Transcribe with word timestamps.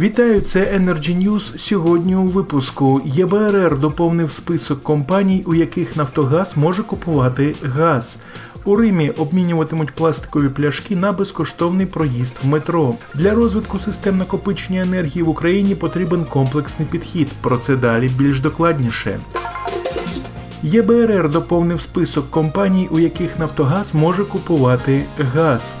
Вітаю, 0.00 0.40
це 0.40 0.60
Energy 0.60 1.28
News. 1.28 1.58
Сьогодні 1.58 2.16
у 2.16 2.22
випуску 2.22 3.00
ЄБРР 3.04 3.78
доповнив 3.78 4.32
список 4.32 4.82
компаній, 4.82 5.44
у 5.46 5.54
яких 5.54 5.96
Нафтогаз 5.96 6.56
може 6.56 6.82
купувати 6.82 7.54
газ. 7.62 8.16
У 8.64 8.76
Римі 8.76 9.10
обмінюватимуть 9.10 9.90
пластикові 9.90 10.48
пляшки 10.48 10.96
на 10.96 11.12
безкоштовний 11.12 11.86
проїзд 11.86 12.34
в 12.42 12.46
метро. 12.46 12.94
Для 13.14 13.34
розвитку 13.34 13.78
систем 13.78 14.18
накопичення 14.18 14.82
енергії 14.82 15.22
в 15.22 15.28
Україні 15.28 15.74
потрібен 15.74 16.24
комплексний 16.24 16.88
підхід. 16.90 17.28
Про 17.40 17.58
це 17.58 17.76
далі 17.76 18.10
більш 18.18 18.40
докладніше. 18.40 19.20
ЄБРР 20.62 21.30
доповнив 21.30 21.80
список 21.80 22.30
компаній, 22.30 22.88
у 22.90 22.98
яких 22.98 23.38
Нафтогаз 23.38 23.94
може 23.94 24.24
купувати 24.24 25.04
газ. 25.34 25.72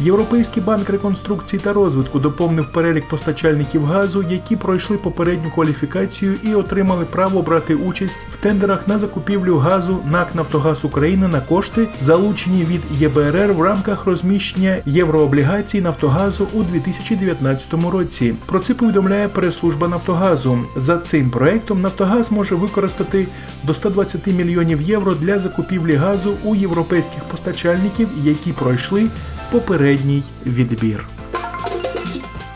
Європейський 0.00 0.62
банк 0.62 0.90
реконструкції 0.90 1.60
та 1.64 1.72
розвитку 1.72 2.18
доповнив 2.18 2.72
перелік 2.72 3.08
постачальників 3.08 3.84
газу, 3.84 4.24
які 4.30 4.56
пройшли 4.56 4.98
попередню 4.98 5.50
кваліфікацію 5.50 6.34
і 6.42 6.54
отримали 6.54 7.04
право 7.04 7.42
брати 7.42 7.74
участь 7.74 8.18
в 8.32 8.36
тендерах 8.36 8.88
на 8.88 8.98
закупівлю 8.98 9.58
газу 9.58 9.98
НАК 10.10 10.34
Нафтогаз 10.34 10.84
України 10.84 11.28
на 11.28 11.40
кошти, 11.40 11.88
залучені 12.02 12.64
від 12.64 12.80
ЄБРР 13.00 13.52
в 13.52 13.62
рамках 13.62 14.06
розміщення 14.06 14.78
єврооблігацій 14.86 15.80
Нафтогазу 15.80 16.48
у 16.52 16.62
2019 16.62 17.74
році. 17.92 18.34
Про 18.46 18.58
це 18.58 18.74
повідомляє 18.74 19.28
прес-служба 19.28 19.88
Нафтогазу. 19.88 20.58
За 20.76 20.98
цим 20.98 21.30
проектом 21.30 21.80
Нафтогаз 21.80 22.32
може 22.32 22.54
використати 22.54 23.26
до 23.62 23.74
120 23.74 24.26
мільйонів 24.26 24.82
євро 24.82 25.14
для 25.14 25.38
закупівлі 25.38 25.94
газу 25.94 26.34
у 26.44 26.54
європейських 26.54 27.24
постачальників, 27.24 28.08
які 28.24 28.52
пройшли 28.52 29.08
попередній 29.50 30.22
відбір. 30.46 31.17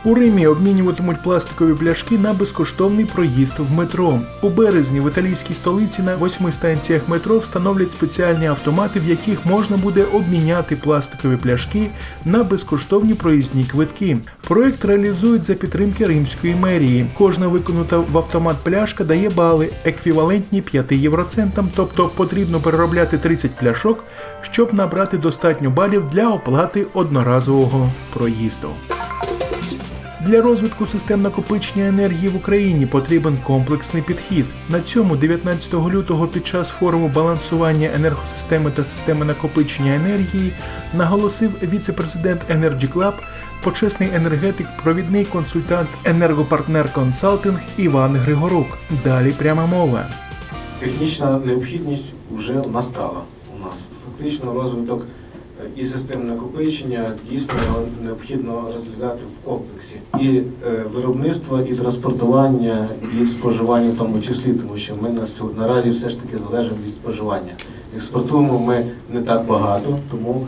У 0.05 0.14
Римі 0.14 0.47
обмінюватимуть 0.47 1.22
пластикові 1.22 1.75
пляшки 1.75 2.19
на 2.19 2.33
безкоштовний 2.33 3.05
проїзд 3.05 3.53
в 3.58 3.72
метро. 3.72 4.20
У 4.42 4.48
березні 4.48 5.00
в 5.00 5.08
італійській 5.08 5.55
столиці 5.55 6.03
на 6.03 6.17
восьми 6.17 6.53
станціях 6.53 7.08
метро 7.08 7.39
встановлять 7.39 7.92
спеціальні 7.92 8.47
автомати, 8.47 9.00
в 9.00 9.05
яких 9.05 9.47
можна 9.47 9.77
буде 9.77 10.05
обміняти 10.12 10.77
пластикові 10.77 11.36
пляшки 11.36 11.91
на 12.25 12.42
безкоштовні 12.42 13.14
проїзні 13.14 13.64
квитки. 13.64 14.19
Проект 14.48 14.84
реалізують 14.84 15.45
за 15.45 15.55
підтримки 15.55 16.06
римської 16.06 16.55
мерії. 16.55 17.06
Кожна 17.19 17.47
виконута 17.47 17.98
в 17.98 18.19
автомат 18.19 18.56
пляшка 18.62 19.05
дає 19.05 19.30
бали, 19.30 19.69
еквівалентні 19.84 20.62
5 20.62 20.92
євроцентам, 20.92 21.69
тобто 21.77 22.08
потрібно 22.08 22.61
переробляти 22.61 23.19
30 23.19 23.50
пляшок, 23.50 24.05
щоб 24.41 24.75
набрати 24.75 25.19
достатньо 25.19 25.70
балів 25.70 26.11
для 26.11 26.28
оплати 26.28 26.86
одноразового 26.95 27.91
проїзду. 28.14 28.69
Для 30.27 30.42
розвитку 30.42 30.87
систем 30.87 31.23
накопичення 31.23 31.89
енергії 31.89 32.28
в 32.28 32.37
Україні 32.37 32.87
потрібен 32.87 33.39
комплексний 33.45 34.03
підхід. 34.03 34.45
На 34.69 34.81
цьому 34.81 35.17
19 35.17 35.75
лютого 35.75 36.27
під 36.27 36.47
час 36.47 36.69
форуму 36.69 37.09
балансування 37.09 37.91
енергосистеми 37.95 38.70
та 38.70 38.84
системи 38.84 39.25
накопичення 39.25 39.95
енергії 39.95 40.53
наголосив 40.95 41.51
віце-президент 41.62 42.41
Energy 42.51 42.92
Club, 42.92 43.12
почесний 43.64 44.09
енергетик, 44.14 44.67
провідний 44.83 45.25
консультант 45.25 45.89
енергопартнер 46.05 46.92
консалтинг 46.92 47.61
Іван 47.77 48.17
Григорук. 48.17 48.67
Далі 49.05 49.31
пряма 49.31 49.67
мова. 49.67 50.05
Технічна 50.81 51.41
необхідність 51.45 52.12
вже 52.36 52.53
настала 52.53 53.20
у 53.57 53.64
нас. 53.64 53.79
Фактично 54.05 54.55
розвиток 54.55 55.07
і 55.77 55.85
систем 55.85 56.27
накопичення 56.27 57.13
дійсно 57.31 57.55
необхідно 58.05 58.64
розглядати 58.75 59.20
в 59.25 59.48
комплексі. 59.48 59.95
І 60.20 60.42
е, 60.67 60.85
виробництво, 60.95 61.61
і 61.61 61.75
транспортування, 61.75 62.89
і 63.23 63.27
споживання 63.27 63.91
в 63.91 63.97
тому 63.97 64.23
числі, 64.23 64.53
тому 64.53 64.77
що 64.77 64.95
ми 65.03 65.09
наразі 65.59 65.91
все 65.91 66.09
ж 66.09 66.20
таки 66.20 66.39
залежимо 66.39 66.77
від 66.85 66.92
споживання. 66.92 67.53
Експортуємо 67.97 68.59
ми 68.59 68.86
не 69.13 69.20
так 69.20 69.47
багато, 69.47 69.98
тому 70.11 70.47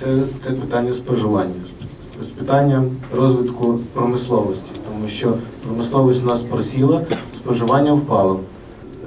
це, 0.00 0.06
це 0.44 0.50
питання 0.50 0.92
споживання. 0.92 1.54
З 2.22 2.26
питанням 2.26 2.90
розвитку 3.16 3.78
промисловості, 3.92 4.70
тому 4.88 5.08
що 5.08 5.34
промисловість 5.66 6.22
у 6.22 6.26
нас 6.26 6.42
просіла, 6.42 7.02
споживання 7.36 7.92
впало. 7.92 8.40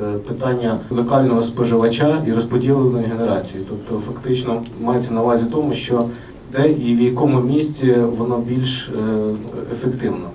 Е, 0.02 0.18
Питання 0.28 0.80
локального 0.90 1.42
споживача 1.42 2.24
і 2.28 2.32
розподіленої 2.32 3.06
генерації. 3.06 3.64
Тобто, 3.70 4.02
фактично 4.08 4.64
мається 4.82 5.14
на 5.14 5.22
увазі 5.22 5.46
тому, 5.52 5.74
що 5.74 6.06
де 6.54 6.72
і 6.72 6.96
в 6.96 7.02
якому 7.02 7.42
місці 7.42 7.96
воно 8.18 8.38
більш 8.38 8.90
е, 8.90 9.02
ефективно. 9.74 10.30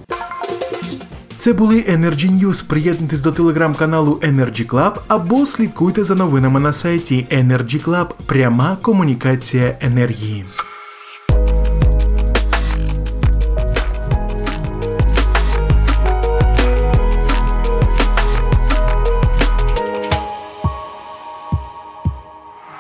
Це 1.37 1.53
були 1.53 1.75
Energy 1.75 2.43
News. 2.43 2.69
Приєднуйтесь 2.69 3.21
до 3.21 3.33
телеграм-каналу 3.33 4.13
Energy 4.13 4.67
Club 4.67 4.93
або 5.09 5.47
слідкуйте 5.47 6.05
за 6.05 6.15
новинами 6.15 6.61
на 6.61 6.73
сайті 6.73 7.27
Energy 7.31 7.85
Club. 7.85 8.07
Пряма 8.27 8.77
комунікація 8.83 9.79
енергії. 9.81 10.45